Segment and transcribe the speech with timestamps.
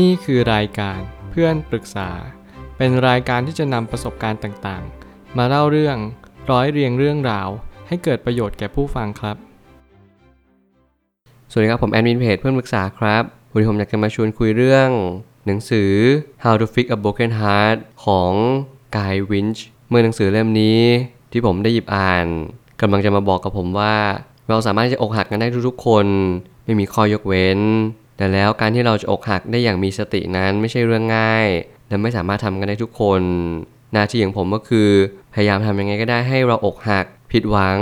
[0.00, 2.10] นี่คือรายการเพื่อนปรึกษา
[2.76, 5.96] เป็นรายการที่จะนำประสบการณ์ต่างๆ มาเล่าเรื่อง
[6.50, 7.48] ร้อยเรียงเรื่องราว
[7.88, 9.36] ให้เกิดประโยชน์แก่ผู้ฟังครับ
[11.50, 14.88] สวัสดีครับผมแอดมินเพจเพื่อนปรึกษาครับวันนี้ผมอยากจะมาชวนคุยเรื่อง
[15.46, 15.90] หนังสือ
[16.44, 18.32] How to Fix a Broken Heart ของ
[18.96, 20.82] Guy Winch เมื่อหนังสือเล่มนี้
[21.32, 22.26] ที่ผมได้หยิบอ่าน
[22.80, 23.94] กำลังจะมาบอกกับผมว่า
[24.48, 26.06] เราสามารถจะอกหักกันได้ทุกๆคน
[26.64, 27.60] ไม่มีข้อยกเว้น
[28.22, 31.48] แต่แล้วการที่เราจะอกหักได้อย่างมีสตินั้นไม่ใช่เรื่องง่าย
[31.88, 33.22] และไม่สามารถทำกันได้ทุกคน
[33.92, 34.88] หน้าที่ของผมก็คือ
[35.34, 37.78] พยายามทำยังไงก็ได้ให้เราอกหัก ผิดหวัง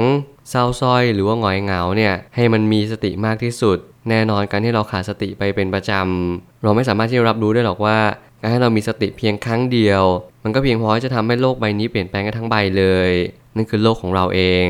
[0.50, 7.98] เศร้าส้อยหรือว่าหงอยเหงาเนี่ยให้มันมีสติมากที่สุด แน่นอนการที่เราขาดสติไปเป็นประจำเราไม่สามารถที่จะรับรู้ได้หรอกว่า
[8.40, 10.02] การให้เรามีสติเพียงครั้งเดียว
[10.44, 13.10] มันก็เพียงพอที่จะทำให้โลกใบนี้เปลี่ยนแปลงกันทั้งใบเลย
[13.56, 14.68] นั่นคือโลกของเราเอง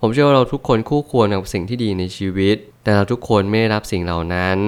[0.00, 4.58] ผมเชื่อว่าเราทุกคนคู่ควรกับสิ่งที่ดีในชีวิต แต่เราทุกคนไม่ได้รับสิ่งเหล่านั้น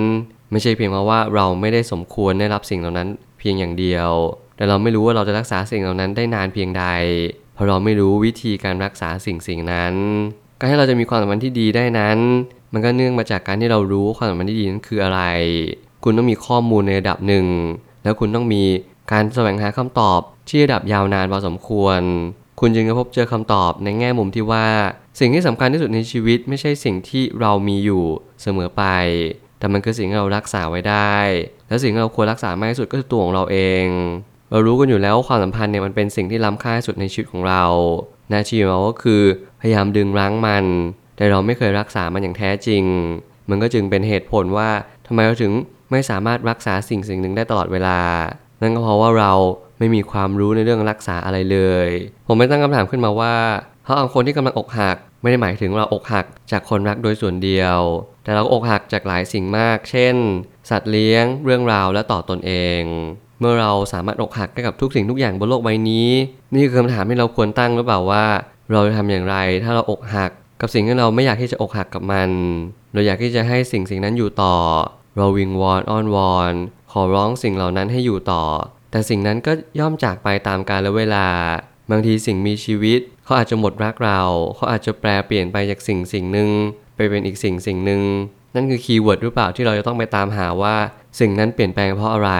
[0.50, 3.08] ไม่ใช่เพียงเพราะว่าเราไม่ได้สมควรได้รับสิ่งเหล่านั้น
[3.38, 4.10] เพียงอย่างเดียว
[4.56, 6.84] แต่เราไม่รู้ว่าเราจะรักษาสิ่งเหล่านั้นได้นานเพียงใด
[7.54, 9.94] เพราะเราไม่รู้วิธีการรักษาสิ่งสิ่งนั้น
[10.58, 12.18] การที่เราจะมีความสัมพันธ์ที่ดีได้นั้น
[12.72, 15.20] มันก็เนื่องมาจากการที่เรารู้ความสัมพันธ์ที่ดีนั้นคืออะไร
[16.04, 17.46] คุณต้องมีข้อมูลในระดับหนึ่ง
[18.02, 18.62] แล้วคุณต้องมี
[19.12, 22.00] การแสวงหาคำตอบที่ระดับยาวนานพอสมควร
[22.60, 24.66] คุณจึงจะพบเจอคำตอบในแง่มุมที่ว่า
[25.18, 28.04] สิ่งที่สำคัญที่สุดในชีวิตไม่ใช่สิ่งที่เรามีอยู่
[28.42, 28.84] เสมอไป
[29.58, 31.16] แต่มันคือสิ่งที่เรารักษาไว้ได้
[31.68, 33.86] และสิ่งที่เราควรรักษามากที่สุดก็คือตัวของเราเอง
[34.50, 37.64] เรารู้กันอยู่แล้วว่าความสัมพันธ์เนี่ยมันเป็นสิ่งที่ล้ำค่าที่สุดในชีวิตของเรา
[38.30, 39.22] หน้าที่ของเราก็คือ
[39.60, 40.64] พยายามดึงรั้งมัน
[41.16, 42.84] แต่เราไม่เคยรักษามันอย่างแท้จริง
[43.50, 44.70] มันก็จึงเป็นเหตุผลว่า
[45.06, 45.52] ทำไมเราถึง
[45.90, 47.98] ไม่สามารถรักษาสิ่งสิ่งหนึ่งได้ตลอดเวลา
[48.62, 49.32] นั่นก็เพราะว่าเรา
[49.78, 51.88] ไม่มีความรู้ในเรื่องรักษาอะไรเลย
[52.26, 53.34] ผมไม่ตั้งคำถามขึ้นมาว่า
[53.86, 57.78] เขาเอาคนที่กำลังอกหัก ไม่ได้หมายถึงเราอกหักจากคนรักโดยส่วนเดียว
[58.24, 60.14] แต่เราอกหักจากหลายสิ่งมาก เช่น
[60.70, 62.82] สัตว์เลี้ยง เรื่องราวและต่อตนเอง
[63.40, 66.10] เมื่อเราสามารถอกหักได้กับทุกสิ่งทุกอย่างบนโลกใบนี้
[66.54, 68.24] นี่คือคำถามที่เราควรตั้งหรือเปล่าว่า
[68.72, 70.30] เราจะทำอย่างไร ถ้าเราอกหัก
[70.60, 72.30] กับสิ่งที่เราไม่อยากที่จะอกหักกับมัน
[72.92, 74.56] เราอยากที่จะให้สิ่งสิ่งนั้นอยู่ต่อ
[75.16, 76.52] เราวิงวอนอ้อนวอน
[76.92, 78.44] ขอร้องสิ่งเหล่านั้นให้อยู่ต่อ
[78.90, 81.26] แต่สิ่งนั้นก็ย่อมจากไปตามกาลเวลา
[81.90, 84.20] บางทีสิ่งมีชีวิตเขาอาจจะหมดรักเรา
[84.54, 86.50] เขาอาจจะแปรเปลี่ยนไปจากสิ่งสิ่งหนึ่ง
[86.96, 88.02] ไปเป็นอีกสิ่งสิ่งหนึ่ง
[88.54, 90.76] นั่นคือ keyword หรือเปล่าที่เราจะต้องไปตามหาว่า
[91.20, 92.32] สิ่งนั้นเปลี่ยนแปลงเพราะอะไร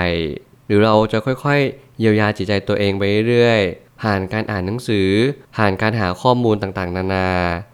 [0.66, 5.08] หรือเราจะค่อยๆ เยียวยาจิตใจตัวเองไปเรื่อยๆผ่านการอ่านหนังสือ
[5.56, 7.28] ผ่านการหาข้อมูลต่างๆ นานา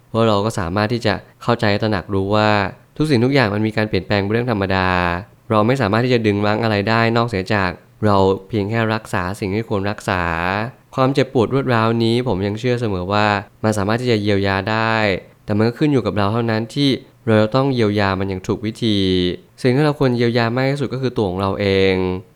[0.08, 2.50] เพราะเราก็สามารถที่จะเข้าใจตระหนักรู้ว่า
[2.96, 4.88] ทุกสิ่งทุกอย่างมันมีการเปลี่ยนแปลงเป็นเรื่องธรรมดา
[5.50, 7.70] เราไม่สามารถที่จะดึงรั้งอะไรได้นอกเสียจาก
[8.04, 8.16] เรา
[8.48, 10.22] เพียงแค่รักษาสิ่งที่ควรรักษา
[10.96, 13.26] ความเจ็บปวดรวดร้าวนี้ ผมยังเชื่อเสมอว่า
[13.64, 14.94] มันสามารถที่จะเยียวยาได้
[15.44, 16.88] แต่มันก็ขึ้นอยู่กับเราเท่านั้นที่
[17.26, 18.98] เราต้องเยียวยามันอย่างถูกวิธี
[19.62, 21.94] สิ่งที่เราควรเยียวยามากที่สุดก็คือตัวของเราเอง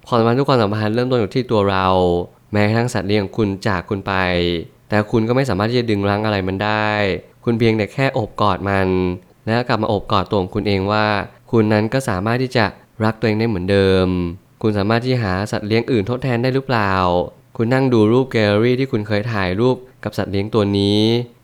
[0.09, 1.87] ความสัมพันธ์ทุกความสัมพันธ์เริ่มต้นอยู่ที่ตัวเรา
[2.53, 4.13] แม้กระทั่งสัตว์เลี้ยงคุณจากคุณไป
[4.89, 6.89] แต่คุณก็ไม่สามารถที่จะดึงรั้งอะไรมันได้
[7.45, 8.89] คุณเพียงแต่แค่อบกอดมัน
[9.47, 11.07] แล้วกลับมาอบกอดตัวของคุณเองว่า
[11.51, 12.65] คุณนั้นก็สามารถที่จะ
[13.05, 14.07] รักตัวเองได้เหมือนเดิม
[14.63, 16.93] คุณสามารถที่หาสัตว์เลี้ยงอื่นทดแทนได้หรือเปล่า
[17.59, 21.01] คุณนั่งดูรูปแกลเลอรี่ที่คุณเคยถ่ายรูปกับสัตว์เลี้ยงตัวนี้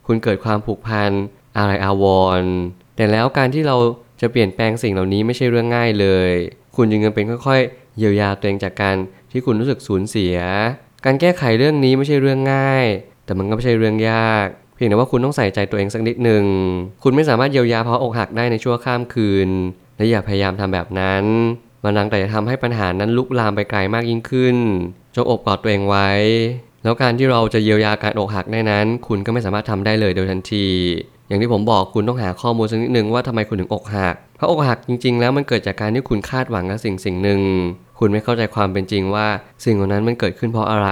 [0.06, 1.10] คุณเกิดความผูกพัน
[1.58, 2.04] อะไรอาว
[2.40, 2.52] รณ์
[2.96, 3.76] แต่แล้วการที่เรา
[4.20, 6.32] จะเปลี่ยนแปลงสิ่งเหล่านี้ไม่ใช่เรื่องง่ายเลย
[6.76, 8.96] คุณจึงเป็นค่อยๆ เยียวยาตัวเองจากการ
[9.30, 10.36] ที่คุณรู้สึกสูญเสีย
[11.04, 12.86] การแก้ไขเรื่องนี้ไม่ใช่เรื่องง่าย
[13.24, 16.44] แต่มันก็ไม่ใช่เรื่องยาก เพียงแต่ว่าคุณต้องใส่ใจตัวเองสักนิดหนึ่ง
[17.02, 19.48] คุณไม่สามารถเยียวยาเพราะอกหักได้ในชั่วข้ามคืน
[19.96, 21.24] และอย่าพยายามทำแบบนั้น
[21.84, 24.56] มันนังแต่จะทำให้ปัญหานั้นลุกลามไปไกลมากยิ่งขึ้น
[25.14, 26.08] จงอบกอดตัวเองไว้
[26.82, 30.66] แล้วการที่เราจะเยียวยาการอกหักได้นั้น คุณก็ไม่สามารถทำได้เลยโดยทันที
[31.28, 37.40] อย่างที่ผมบอกคุณต้องหาข้อมูลสักนิดหนึ่งว่าทำไมคุณถึงอกหัก เพราะอกหักจริง ๆ แล้วมันเกิดจากการที่คุณคาดหวังกับสิ่งสิ่งหนึ่ง
[37.98, 39.26] คุณไม่เข้าใจความเป็นจริงว่า
[39.64, 40.90] สิ่งเหล่านั้นมันเกิดขึ้นเพราะอะไร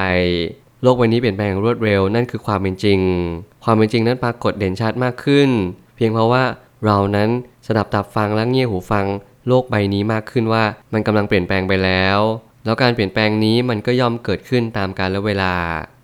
[0.82, 3.00] โลกใบนี้เปลี่ยนแปลงรวดเร็วนั่นคือความเป็นจริง
[3.64, 5.48] ความเป็นจริงนั้นปรากฏเด่นชัดมากขึ้น
[5.97, 6.44] เพียงเพราะว่า
[6.84, 7.28] เรานั้น
[7.66, 9.06] สดับตับฟังและเงี่ยหูฟัง
[9.48, 12.19] โลกใบนี้มากขึ้นว่ามันกำลังเปลี่ยนแปลงไปแล้ว
[12.65, 15.54] แล้วการเปลี่ยนแปลงนี้มันก็ย่อมเกิดขึ้นตามกาลเวลา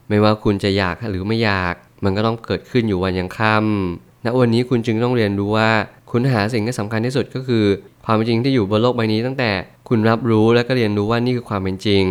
[0.09, 1.75] ไม่ว่าคุณจะอยากหรือไม่อยาก
[2.05, 5.71] มันก็ต้องเกิดขึ้นอยู่วันยังค่ำณวันนี้คุณจึงต้องเรียนรู้ว่า
[6.11, 7.65] คุณหาสิ่งที่สำคัญที่สุดก็คือ
[8.05, 9.51] ความเป็นจริงที่อยู่บนโลกใบนี้ตั้งแต่
[9.89, 12.05] คุณรับรู้และก็เรียนรู้ว่านี่คือความเป็นจริง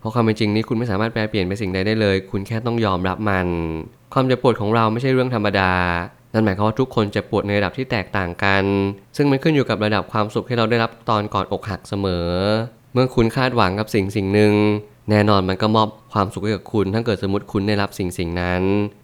[0.00, 3.46] เพราะความเป็นจริงนี้คุณไม่สามารถแปลเปลี่ยนไปสิ่งใดได้เลย คุณแค่ต้องยอมรับมัน
[4.14, 5.72] ความเจ็บปวดของเราไม่ใช่เรื่องธรรมดา
[6.32, 8.64] นั่นหมายความว่าทุกคนจ็บปวดในระดับที่แตกต่างกัน
[9.16, 12.28] ซึ่งมันขึ้นอยู่กับระดับความสุขที่เราได้รับตอนก่อนอกหักเสมอ
[12.96, 14.52] เมื่อคุณคาดหวังกับสิ่งสิ่งหนึ่ง
[15.10, 18.62] แน่นอนมันก็มอบความสุขให้กับคุณ ถ้าเกิดสมมติคุณได้รับสิ่งสิ่งนั้น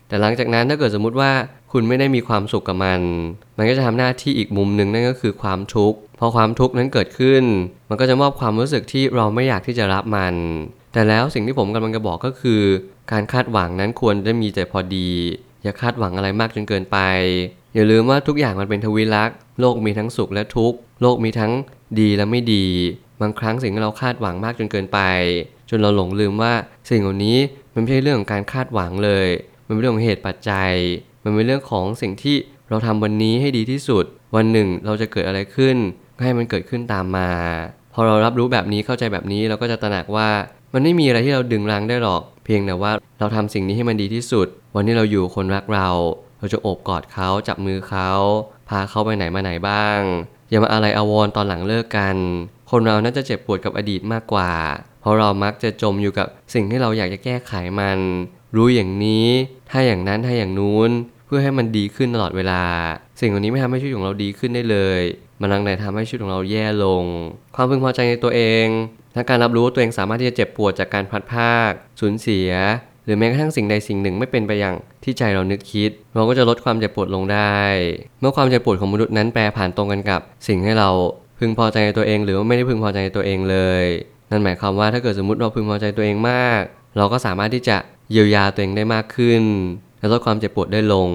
[0.09, 1.31] แต่หลังจากนั้นถ้าเกิดสมมติว่า
[1.73, 3.01] คุณไม่ได้มีความสุขกับมัน
[3.59, 7.45] มันก็จะทำหน้าที่อีกมุมหนึ่งนั่นก็คือความทุกข์ พอความทุกข์นั้นเกิดขึ้น
[7.89, 10.35] มันก็จะมอบความรู้สึกที่เราไม่อยากที่จะรับมัน
[10.93, 12.63] แต่แล้วสิ่งที่ผมกำลังจะบอกก็คือ
[13.13, 15.11] การคาดหวังนั้นควรจะมีแต่พอดี
[15.63, 16.99] อย่าคาดหวังอะไรมากจนเกินไป
[17.75, 21.53] อย่าลืมว่าทุกอย่างมันเป็นทวิลักษ์ โลกมีทั้งสุขและทุกข์ โลกมีทั้ง
[22.01, 22.67] ดีและไม่ดี
[23.23, 25.01] บางครั้งสิ่งที่เราคาดหวังมากจนเกินไป
[25.71, 26.53] จนเราหลงลืมว่า
[26.91, 27.39] สิ่งเหล่านี้
[27.75, 29.29] มันไม่ใช่เรื่องของการคาดหวังเลย
[29.67, 30.73] มันเป็นเรื่องของเหตุปัจจัย
[31.25, 32.37] มันเป็นเรื่องของสิ่งที่
[32.69, 34.05] เราทำวันนี้ให้ดีที่สุด
[34.37, 35.77] วันหนึ่งเราจะเกิดอะไรขึ้น
[36.25, 37.31] ให้มันเกิดขึ้นตามมา
[37.95, 40.29] พอเรารับรู้แบบนี้เข้าใจแบบนี้เราก็จะตระหนักว่า
[40.75, 45.89] มันไม่มีอะไรที่เราดึงรั้งได้หรอก เพียงแต่ว่าเราทำสิ่งนี้ให้มันดีที่สุด วันที่เราอยู่คนรักเรา
[46.39, 48.11] เราจะโอบกอดเขาจับมือเขา
[48.69, 50.01] พาเขาไปไหนมาไหนบ้าง
[50.51, 52.17] อย่ามาอะไรอาวรตอนหลังเลิกกัน
[52.73, 54.53] คนเราน่าจะเจ็บปวดกับอดีตมากกว่า
[55.01, 57.99] เพราะเรามักจะจมอยู่กับสิ่งที่เราอยากจะแก้ไขมัน
[58.57, 59.27] รู้อย่างนี้
[59.71, 60.91] ถ้าอย่างนั้นถ้าอย่างนู้น
[61.27, 62.63] เพื่อให้มันดีขึ้นตลอดเวลา
[63.21, 65.01] สิ่งเหล่านี้ไม่ทำให้ชีวิตของเราดีขึ้นได้เลย
[65.41, 67.05] มันนังแต่ทำให้ชีวิตของเราแย่ลง
[67.57, 68.67] ความพึงพอใจในตัวเอง
[69.15, 72.51] และการรับรู้ว่าตัวเองสามารถที่จะเจ็บปวดจากการพลัดพรากสูญเสีย
[73.05, 77.59] หรือแม้กระทั่งสิ่งใดสิ่งหนึ่งไม่เป็นไปอย่างที่ใจเรานึกคิด เราก็จะลดความเจ็บปวดลงได้
[78.21, 80.91] เมื่อความเจ็บปวดของมนุษย์นั้นแปรผ่านตรงกันกับ สิ่งให้เรา
[81.43, 83.85] พึงพอใจในตัวเอง หรือว่าไม่ได้พึงพอใจในตัวเองเลย
[84.31, 86.63] นั่นหมายความว่าถ้าเกิดสมมติเราพึงพอใจตัวเองมาก
[86.97, 87.77] เราก็สามารถที่จะ
[88.11, 89.43] เยียวยาตัวเองได้มากขึ้น
[89.99, 91.11] และลดความเจ็บปวดได้ลง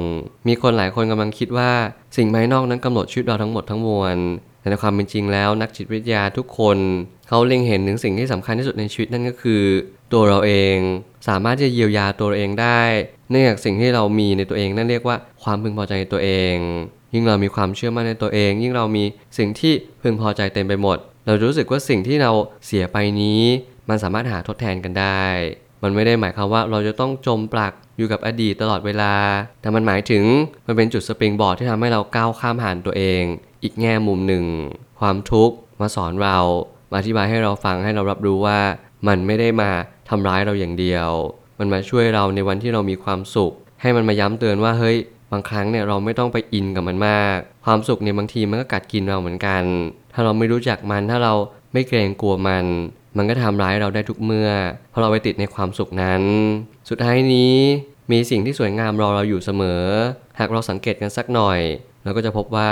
[0.47, 1.71] มีคนหลายคนกำลังคิดว่า
[2.17, 4.17] สิ่งภายนอกนั้นกำหนดชีวิตเราทั้งหมดทั้งมวล
[4.59, 6.77] แต่ในความเป็นจริงแล้วนักจิตวิทยาทุกคน
[7.27, 9.63] เขาเล็งเห็นถึงสิ่งที่สำคัญที่สุดในชีวิตนั่นก็คือ
[10.13, 10.77] ตัวเราเอง
[11.27, 12.81] สามารถจะเยียวยาตัวเราเองได้
[13.31, 16.55] เนื่องจากสิ่งที่เรามีในตัวเองนั่นเรียกว่าความพึงพอใจในตัวเอง
[17.13, 19.03] ยิ่งเรามีความเชื่อมั่นในตัวเอง ยิ่งเรามี
[19.37, 22.31] สิ่งที่พึงพอใจเต็มไปหมด เรารู้สึกว่าสิ่งที่เรา
[22.65, 23.41] เสียไปนี้
[23.89, 25.23] มันสามารถหาทดแทนกันได้
[25.83, 29.13] มันไม่ได้หมายความว่าเราจะต้องจมปลักอยู่กับอดีตตลอดเวลา
[29.61, 30.23] แต่มันหมายถึง
[30.67, 33.23] มันเป็นจุดสปริงบอร์ดที่ทำให้เราก้าวข้ามผ่านตัวเอง
[33.63, 34.45] อีกแง่มุมหนึ่ง
[34.99, 36.37] ความทุกข์มาสอนเรา
[36.91, 38.59] มาอธิบายให้เราฟังให้เรารับรู้ว่า
[39.07, 39.69] มันไม่ได้มา
[40.09, 41.09] ทำร้ายเราอย่างเดียว
[41.59, 44.97] มันมาช่วยเราในวันที่เรามีความสุข ให้มันมาย้ำเตือนว่าเฮ้ย
[45.31, 49.63] บางครั้งเนี่ยเราไม่ต้องไปอินกับมันมาก ความสุขเนี่ยบางทีมันก็กัดกินเราเหมือนกัน
[50.13, 51.33] ถ้าเราไม่รู้จักมันถ้าเรา
[51.73, 52.65] ไม่เกรงกลัวมัน
[53.17, 54.51] มันก็ทำร้ายเราได้ทุกเมื่อ
[54.89, 56.21] เพราะเราไปติดในความสุขนั้น
[56.89, 57.55] สุดท้ายนี้
[58.11, 59.83] มีสิ่งที่สวยงามรอเราอยู่เสมอ
[60.39, 61.59] หากเราสังเกตกันสักหน่อย
[62.03, 62.71] เราก็จะพบว่า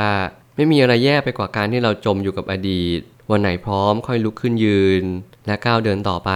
[0.56, 3.00] ไม่มีอะไรแย่ไปกว่าการที่เราจมอยู่กับอดีต
[3.32, 5.04] วันไหนพร้อมค่อยลุกขึ้นยืน
[5.46, 6.32] และก้าวเดินต่อไป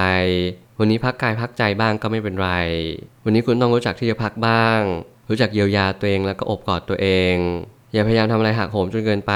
[0.80, 2.52] วันนี้พักกายพักใจบ้างก็ไม่เป็นไร
[3.24, 4.80] วันนี้คุณต้องรู้จักที่จะพักบ้าง
[5.30, 7.36] รู้จักเยียวยาตัวเองแล้วก็อบกอดตัวเอง
[7.94, 9.34] อย่าพยายามทำอะไรหักโหมจนเกินไป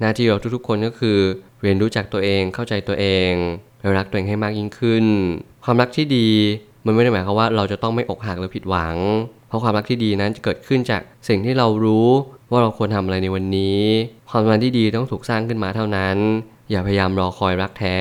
[0.00, 1.18] หน้าที่เราทุกๆ คนก็คือ
[1.62, 3.32] เรียนรู้จักตัวเองเข้าใจตัวเอง
[3.80, 5.04] และรักตัวเองให้มากยิ่งขึ้น
[5.64, 6.28] ความรักที่ดี
[6.84, 8.96] มันไม่ได้หมายความว่าเราจะต้องไม่อกหักหรือผิดหวัง
[9.48, 12.08] เพราะความรักที่ดีนั้นจะเกิดขึ้นจากสิ่งที่เรารู้
[12.50, 13.82] ว่าเราควรทำอะไรในวันนี้
[14.30, 16.16] ความสัมพันธ์ที่ดีต้องถูกสร้างขึ้นมาเท่านั้น
[16.70, 17.98] อย่าพยายามรอคอยรักแท้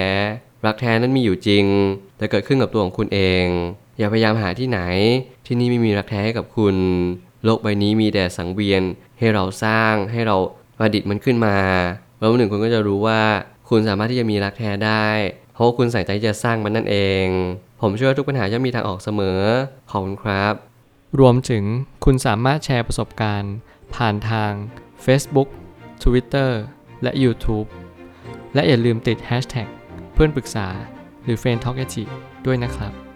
[0.66, 1.66] รักแท้นั้นมีอยู่จริง
[2.18, 3.46] แต่เกิดขึ้นกับตัวของคุณเอง
[3.98, 4.80] อย่าพยายามหาที่ไหน
[5.46, 6.76] ที่นี่ไม่มีรักแท้ให้กับคุณ
[7.44, 8.84] โลกใบนี้มีแต่สังเวียน
[9.20, 10.38] ให้เราสร้างให้เรา
[10.78, 11.58] ประดิษฐ์มันขึ้นมา
[12.18, 13.22] แล้ววันหนึ่งคุณก็จะรู้ว่า
[13.70, 15.08] คุณสามารถที่จะมีรักแท้ได้
[15.54, 17.26] เพราะว่าคุณใส่ใจจะสร้างมันนั่นเอง
[17.82, 19.42] ผมเชื่อว่าทุกปัญหาจะมีทางออกเสมอ
[19.92, 20.54] ขอบคุณครับ
[21.20, 21.64] รวมถึง
[22.06, 23.54] คุณสามารถแชร์ประสบการณ์
[23.96, 24.52] ผ่านทาง
[25.06, 25.50] Facebook
[26.04, 26.52] Twitter
[27.04, 27.68] และ YouTube
[28.54, 29.68] และอย่าลืมติด Hashtag
[30.14, 30.68] เพื่อนปรึกษา
[31.24, 31.78] หรือ f r ร e n d t a l k
[32.46, 33.07] ด้วยนะครับ